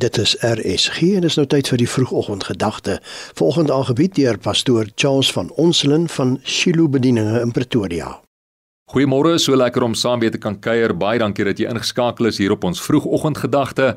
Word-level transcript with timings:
Dit 0.00 0.18
is 0.18 0.36
RSG 0.40 1.02
en 1.18 1.26
dis 1.26 1.34
nou 1.36 1.44
tyd 1.50 1.68
vir 1.68 1.80
die 1.82 1.88
vroegoggendgedagte. 1.92 2.94
Volgende 3.36 3.74
aangebied 3.76 4.14
deur 4.16 4.38
pastoor 4.40 4.88
Charles 4.94 5.28
van 5.36 5.50
Onselen 5.60 6.08
van 6.08 6.38
Shiloh 6.44 6.88
Bedieninge 6.88 7.40
in 7.40 7.52
Pretoria. 7.52 8.14
Goeiemôre, 8.90 9.36
so 9.38 9.54
lekker 9.54 9.84
om 9.84 9.92
saam 9.94 10.22
weer 10.22 10.32
te 10.32 10.40
kan 10.40 10.56
kuier. 10.58 10.94
Baie 10.96 11.20
dankie 11.20 11.44
dat 11.44 11.60
jy 11.60 11.68
ingeskakel 11.68 12.30
is 12.30 12.40
hier 12.40 12.54
op 12.54 12.64
ons 12.64 12.80
vroegoggendgedagte. 12.82 13.90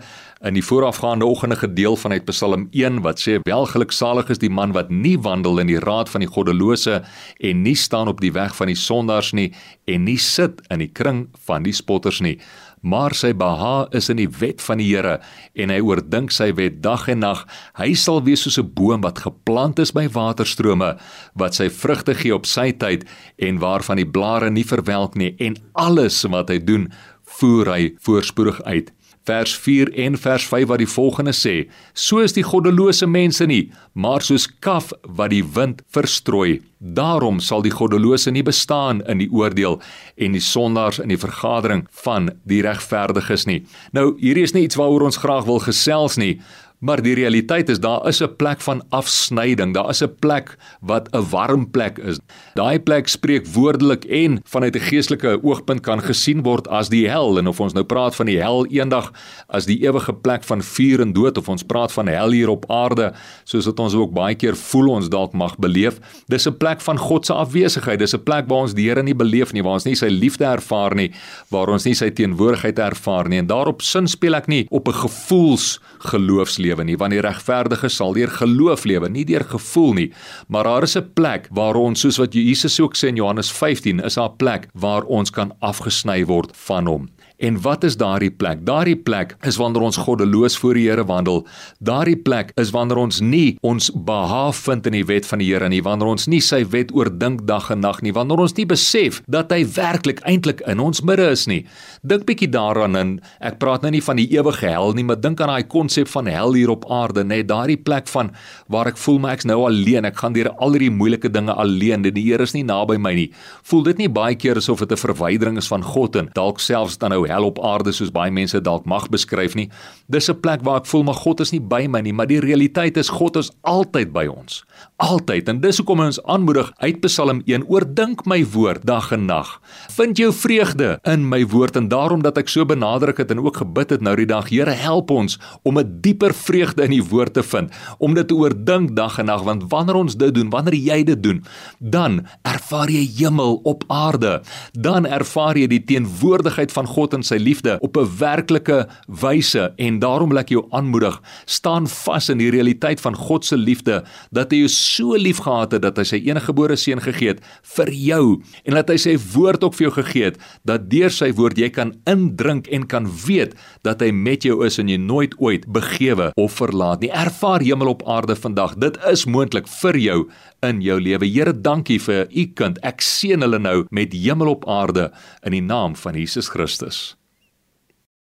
In 0.44 0.60
die 0.60 0.66
voorafgaande 0.66 1.26
oggende 1.26 1.55
gedeel 1.62 1.96
vanuit 1.96 2.28
Psalm 2.28 2.68
1 2.72 3.00
wat 3.02 3.24
sê: 3.24 3.40
"Welgeluksalig 3.48 4.30
is 4.30 4.44
die 4.44 4.52
man 4.52 4.76
wat 4.76 4.92
nie 4.92 5.16
wandel 5.18 5.64
in 5.64 5.72
die 5.72 5.80
raad 5.80 6.10
van 6.10 6.22
die 6.22 6.30
goddelose 6.30 7.00
en 7.40 7.62
nie 7.62 7.76
staan 7.76 8.08
op 8.08 8.20
die 8.22 8.34
weg 8.34 8.56
van 8.56 8.68
die 8.68 8.76
sondaars 8.76 9.32
nie 9.32 9.54
en 9.86 10.04
nie 10.04 10.20
sit 10.20 10.62
in 10.70 10.80
die 10.80 10.92
kring 10.92 11.30
van 11.48 11.64
die 11.64 11.74
spotters 11.74 12.20
nie." 12.20 12.40
Maar 12.84 13.15
sy 13.15 13.31
beha 13.34 13.88
is 13.95 14.09
in 14.11 14.20
die 14.20 14.29
wet 14.39 14.61
van 14.61 14.81
die 14.81 14.89
Here 14.91 15.15
en 15.55 15.71
hy 15.71 15.79
oordink 15.82 16.33
sy 16.36 16.52
wet 16.57 16.82
dag 16.83 17.07
en 17.09 17.23
nag. 17.23 17.45
Hy 17.79 17.93
sal 17.96 18.21
wees 18.28 18.43
soos 18.43 18.60
'n 18.60 18.74
boom 18.75 19.01
wat 19.01 19.24
geplant 19.24 19.79
is 19.79 19.91
by 19.91 20.07
waterstrome 20.07 20.97
wat 21.36 21.55
sy 21.55 21.69
vrugte 21.69 22.14
gee 22.14 22.36
op 22.36 22.46
sy 22.46 22.71
tyd 22.71 23.05
en 23.39 23.60
waarvan 23.60 23.97
die 23.97 24.11
blare 24.11 24.50
nie 24.51 24.68
verwelk 24.68 25.15
nie 25.15 25.36
en 25.39 25.55
alles 25.74 26.24
wat 26.24 26.50
hy 26.50 26.60
doen, 26.60 26.91
voer 27.39 27.65
hy 27.65 27.96
voorspoedig 28.00 28.61
uit 28.64 28.91
vers 29.23 29.55
4 29.55 29.93
en 29.93 30.18
vers 30.18 30.45
5 30.47 30.68
wat 30.68 30.82
die 30.82 30.89
volgende 30.89 31.32
sê: 31.32 31.55
So 31.93 32.19
is 32.19 32.36
die 32.36 32.44
goddelose 32.44 33.08
mense 33.08 33.45
nie, 33.45 33.72
maar 33.94 34.22
soos 34.22 34.47
kaf 34.59 34.91
wat 35.03 35.31
die 35.31 35.44
wind 35.55 35.81
verstrooi. 35.95 36.61
Daarom 36.80 37.39
sal 37.39 37.63
die 37.63 37.72
goddelose 37.72 38.31
nie 38.31 38.44
bestaan 38.44 39.02
in 39.08 39.22
die 39.23 39.30
oordeel 39.31 39.80
en 40.16 40.36
die 40.36 40.44
sondaars 40.44 40.99
in 40.99 41.13
die 41.13 41.19
vergadering 41.19 41.86
van 42.03 42.33
die 42.44 42.61
regverdiges 42.66 43.47
nie. 43.47 43.61
Nou, 43.95 44.11
hierdie 44.19 44.44
is 44.44 44.53
nie 44.53 44.66
iets 44.67 44.80
waaroor 44.80 45.08
ons 45.08 45.22
graag 45.23 45.47
wil 45.47 45.63
gesels 45.63 46.19
nie, 46.19 46.41
Maar 46.83 47.00
die 47.00 47.14
realiteit 47.16 47.69
is 47.72 47.80
daar 47.80 48.08
is 48.08 48.19
'n 48.22 48.36
plek 48.36 48.61
van 48.61 48.83
afsnyding. 48.89 49.73
Daar 49.73 49.89
is 49.89 50.03
'n 50.03 50.16
plek 50.19 50.58
wat 50.81 51.08
'n 51.11 51.30
warm 51.30 51.71
plek 51.71 51.97
is. 51.97 52.19
Daai 52.53 52.80
plek 52.80 53.08
spreek 53.08 53.47
woordelik 53.47 54.03
en 54.03 54.41
vanuit 54.44 54.75
'n 54.75 54.80
geestelike 54.80 55.43
oogpunt 55.43 55.80
kan 55.80 56.02
gesien 56.02 56.41
word 56.43 56.67
as 56.67 56.89
die 56.89 57.09
hel 57.09 57.38
en 57.38 57.47
of 57.47 57.59
ons 57.59 57.73
nou 57.73 57.85
praat 57.85 58.16
van 58.16 58.25
die 58.25 58.41
hel 58.41 58.66
eendag 58.66 59.11
as 59.47 59.66
die 59.66 59.83
ewige 59.83 60.13
plek 60.13 60.43
van 60.43 60.61
vuur 60.61 61.02
en 61.02 61.13
dood 61.13 61.38
of 61.38 61.49
ons 61.49 61.63
praat 61.63 61.91
van 61.91 62.08
hel 62.08 62.31
hier 62.31 62.49
op 62.49 62.71
aarde 62.71 63.13
soos 63.43 63.65
wat 63.65 63.80
ons 63.80 63.93
ook 63.93 64.13
baie 64.13 64.36
keer 64.36 64.55
voel 64.55 64.89
ons 64.89 65.09
dalk 65.09 65.33
mag 65.33 65.58
beleef. 65.58 65.99
Dis 66.27 66.47
'n 66.47 66.58
plek 66.58 66.81
van 66.81 66.97
God 66.97 67.25
se 67.25 67.33
afwesigheid. 67.33 67.99
Dis 67.99 68.13
'n 68.13 68.23
plek 68.23 68.47
waar 68.47 68.61
ons 68.61 68.73
die 68.73 68.83
Here 68.83 69.03
nie 69.03 69.15
beleef 69.15 69.53
nie, 69.53 69.63
waar 69.63 69.73
ons 69.73 69.86
nie 69.86 69.95
sy 69.95 70.08
liefde 70.08 70.45
ervaar 70.45 70.95
nie, 70.95 71.11
waar 71.49 71.69
ons 71.69 71.86
nie 71.86 71.93
sy 71.93 72.09
teenwoordigheid 72.09 72.80
ervaar 72.80 73.30
nie. 73.30 73.38
En 73.38 73.47
daarop 73.47 73.81
sin 73.81 74.08
speel 74.08 74.36
ek 74.36 74.47
nie 74.47 74.67
op 74.69 74.88
'n 74.88 74.93
gevoels 74.93 75.80
geloofslewe 75.99 76.72
lewe 76.73 76.88
nie, 76.88 76.97
want 76.97 77.13
die 77.13 77.21
regverdige 77.21 77.89
sal 77.89 78.16
deur 78.17 78.31
geloof 78.33 78.88
lewe, 78.89 79.09
nie 79.09 79.25
deur 79.29 79.45
gevoel 79.45 79.93
nie. 79.93 80.09
Maar 80.49 80.63
daar 80.63 80.83
is 80.83 80.97
'n 80.97 81.13
plek 81.13 81.47
waar 81.52 81.75
ons 81.75 81.99
soos 81.99 82.17
wat 82.17 82.33
Jesus 82.33 82.80
ook 82.80 82.95
sê 82.95 83.07
in 83.07 83.15
Johannes 83.15 83.52
15, 83.52 83.99
is 83.99 84.15
daar 84.15 84.30
'n 84.30 84.38
plek 84.38 84.67
waar 84.73 85.03
ons 85.03 85.30
kan 85.30 85.53
afgesny 85.61 86.25
word 86.25 86.52
van 86.55 86.88
hom. 86.88 87.09
En 87.43 87.57
wat 87.61 87.83
is 87.83 87.97
daardie 87.97 88.31
plek? 88.31 88.61
Daardie 88.65 88.95
plek 88.95 89.33
is 89.41 89.57
wanneer 89.59 89.81
ons 89.81 89.97
goddeloos 89.97 90.55
voor 90.57 90.77
die 90.77 90.85
Here 90.88 91.03
wandel. 91.05 91.41
Daardie 91.83 92.15
plek 92.15 92.52
is 92.55 92.69
wanneer 92.71 92.97
ons 93.02 93.19
nie 93.19 93.58
ons 93.61 93.89
behaag 93.91 94.55
vind 94.55 94.85
in 94.87 94.95
die 94.95 95.05
wet 95.09 95.27
van 95.27 95.41
die 95.41 95.49
Here 95.52 95.67
nie, 95.69 95.81
wanneer 95.83 96.08
ons 96.13 96.30
nie 96.31 96.39
sy 96.41 96.61
wet 96.71 96.93
oordink 96.95 97.43
dag 97.49 97.67
en 97.73 97.81
nag 97.83 97.99
nie, 98.02 98.13
wanneer 98.15 98.45
ons 98.45 98.55
nie 98.55 98.67
besef 98.69 99.19
dat 99.27 99.52
hy 99.52 99.65
werklik 99.75 100.21
eintlik 100.30 100.63
in 100.71 100.80
ons 100.80 101.03
midde 101.03 101.27
is 101.33 101.43
nie. 101.52 101.65
Dink 102.02 102.23
bietjie 102.30 102.47
daaraan 102.53 102.95
en 102.95 103.13
ek 103.43 103.59
praat 103.59 103.83
nou 103.83 103.91
nie 103.91 104.03
van 104.03 104.21
die 104.21 104.30
ewige 104.37 104.69
hel 104.69 104.95
nie, 104.95 105.03
maar 105.03 105.19
dink 105.19 105.41
aan 105.43 105.52
daai 105.52 105.67
konsep 105.67 106.08
van 106.13 106.31
hel 106.31 106.55
hier 106.55 106.62
op 106.69 106.86
aarde, 106.92 107.23
net 107.23 107.47
daardie 107.47 107.78
plek 107.78 108.08
van 108.08 108.31
waar 108.67 108.88
ek 108.88 108.97
voel 108.97 109.19
my 109.19 109.33
ek's 109.33 109.45
nou 109.45 109.66
alleen, 109.66 110.06
ek 110.06 110.17
gaan 110.17 110.33
deur 110.33 110.52
al 110.58 110.72
hierdie 110.72 110.92
moeilike 110.92 111.30
dinge 111.30 111.53
alleen, 111.53 112.02
die 112.02 112.23
Here 112.23 112.44
is 112.44 112.53
nie 112.53 112.64
naby 112.64 112.97
my 112.97 113.14
nie. 113.14 113.31
Voel 113.64 113.83
dit 113.83 113.98
nie 113.98 114.10
baie 114.10 114.36
keer 114.36 114.55
asof 114.58 114.80
dit 114.80 114.92
'n 114.92 114.98
verwydering 114.98 115.58
is 115.58 115.67
van 115.67 115.83
God 115.83 116.15
en 116.15 116.30
dalk 116.33 116.60
selfs 116.60 116.98
dan 116.98 117.10
nou 117.10 117.27
hel 117.27 117.43
op 117.43 117.60
aarde 117.60 117.92
soos 117.92 118.11
baie 118.11 118.32
mense 118.32 118.61
dalk 118.61 118.86
mag 118.86 119.10
beskryf 119.10 119.55
nie. 119.55 119.70
Dis 120.08 120.30
'n 120.30 120.39
plek 120.39 120.64
waar 120.64 120.77
ek 120.77 120.86
voel 120.86 121.04
maar 121.04 121.20
God 121.20 121.39
is 121.39 121.52
nie 121.52 121.60
by 121.61 121.87
my 121.87 122.02
nie, 122.02 122.14
maar 122.14 122.27
die 122.27 122.39
realiteit 122.39 122.98
is 122.98 123.10
God 123.10 123.36
is 123.36 123.52
altyd 123.61 124.14
by 124.14 124.26
ons. 124.26 124.64
Altyd. 124.98 125.49
En 125.49 125.60
dis 125.60 125.77
hoekom 125.77 125.99
ons 125.99 126.23
aanmoedig 126.23 126.71
uit 126.77 126.99
Psalm 127.02 127.42
1: 127.45 127.67
Oordink 127.67 128.26
my 128.26 128.46
woord 128.46 128.86
dag 128.86 129.12
en 129.12 129.26
nag. 129.26 129.62
Vind 129.90 130.18
jou 130.18 130.34
vreugde 130.34 131.00
in 131.04 131.30
my 131.30 131.46
woord 131.48 131.76
en 131.76 131.88
daarom 131.88 132.22
dat 132.22 132.38
ek 132.38 132.50
so 132.50 132.66
benadruk 132.66 133.18
het 133.18 133.32
en 133.32 133.40
ook 133.40 133.58
gebid 133.58 133.90
het 133.90 134.02
nou 134.02 134.16
die 134.16 134.26
dag, 134.26 134.50
Here, 134.50 134.72
help 134.72 135.12
ons 135.12 135.40
om 135.64 135.80
'n 135.80 136.00
dieper 136.02 136.34
vreugde 136.46 136.84
in 136.84 136.96
die 136.96 137.04
woord 137.04 137.34
te 137.34 137.44
vind, 137.44 137.72
om 137.98 138.14
dit 138.14 138.28
te 138.28 138.36
oordink 138.36 138.96
dag 138.96 139.18
en 139.20 139.30
nag, 139.31 139.44
want 139.48 139.68
wanneer 139.72 139.96
ons 139.96 140.18
dit 140.18 140.34
doen, 140.36 140.50
wanneer 140.50 140.78
jy 140.78 141.00
dit 141.04 141.24
doen, 141.24 141.44
dan 141.80 142.22
ervaar 142.42 142.92
jy 142.92 143.04
hemel 143.18 143.59
op 143.64 143.84
aarde. 143.88 144.42
Dan 144.74 145.06
ervaar 145.06 145.58
jy 145.58 145.68
die 145.68 145.84
teenwoordigheid 145.84 146.72
van 146.72 146.88
God 146.90 147.14
in 147.14 147.24
sy 147.24 147.38
liefde 147.42 147.78
op 147.81 147.98
'n 147.98 148.09
werklike 148.20 148.88
wyse 149.08 149.74
en 149.78 150.00
daarom 150.00 150.30
wil 150.30 150.40
ek 150.40 150.50
jou 150.50 150.66
aanmoedig, 150.72 151.22
staan 151.46 151.88
vas 151.88 152.30
in 152.30 152.38
die 152.38 152.52
realiteit 152.52 153.02
van 153.02 153.16
God 153.16 153.46
se 153.46 153.58
liefde 153.58 154.04
dat 154.31 154.52
hy 154.52 154.64
jou 154.64 154.72
so 154.72 155.18
liefgehad 155.20 155.75
het 155.78 155.84
dat 155.86 156.00
hy 156.02 156.06
sy 156.08 156.20
eniggebore 156.28 156.78
seun 156.80 157.02
gegee 157.04 157.34
het 157.34 157.44
vir 157.75 157.92
jou 157.94 158.24
en 158.64 158.78
dat 158.78 158.92
hy 158.92 158.98
sy 159.02 159.16
woord 159.34 159.64
ook 159.64 159.78
vir 159.78 159.88
jou 159.88 159.94
gegee 160.00 160.30
het 160.31 160.40
dat 160.68 160.90
deur 160.92 161.14
sy 161.14 161.31
woord 161.36 161.60
jy 161.60 161.70
kan 161.74 161.94
indrink 162.10 162.70
en 162.74 162.88
kan 162.90 163.10
weet 163.25 163.56
dat 163.88 164.04
hy 164.04 164.12
met 164.16 164.46
jou 164.48 164.62
is 164.66 164.80
en 164.81 164.92
jy 164.92 165.00
nooit 165.02 165.36
ooit 165.40 165.68
begewe 165.74 166.31
of 166.36 166.54
verlaat 166.60 167.00
nie. 167.04 167.12
Ervaar 167.12 167.62
hemel 167.62 167.88
op 167.88 168.06
aarde 168.08 168.36
vandag. 168.36 168.76
Dit 168.76 168.98
is 169.10 169.26
moontlik 169.26 169.68
vir 169.68 169.98
jou 169.98 170.20
in 170.66 170.82
jou 170.82 171.00
lewe. 171.02 171.28
Here, 171.30 171.54
dankie 171.62 172.00
vir 172.02 172.28
u 172.30 172.46
kind. 172.56 172.80
Ek 172.84 173.02
seën 173.02 173.42
hulle 173.42 173.60
nou 173.60 173.84
met 173.90 174.14
hemel 174.14 174.56
op 174.56 174.68
aarde 174.70 175.12
in 175.44 175.58
die 175.58 175.66
naam 175.66 175.96
van 175.96 176.18
Jesus 176.18 176.50
Christus. 176.54 177.16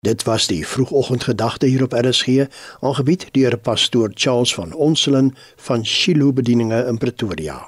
Dit 0.06 0.24
was 0.24 0.48
die 0.48 0.62
vroegoggendgedagte 0.68 1.66
hier 1.66 1.84
op 1.84 1.94
RSG, 1.94 2.46
aangebied 2.80 3.28
deur 3.34 3.58
pastoor 3.58 4.12
Charles 4.14 4.54
van 4.54 4.74
Onselen 4.74 5.34
van 5.56 5.86
Shiloh 5.86 6.34
Bedieninge 6.34 6.86
in 6.86 6.98
Pretoria. 6.98 7.66